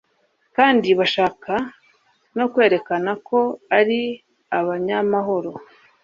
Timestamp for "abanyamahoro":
4.59-5.51